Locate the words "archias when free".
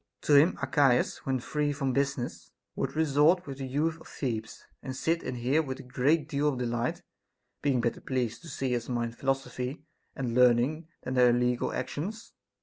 0.59-1.71